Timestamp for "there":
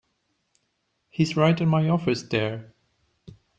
2.23-2.73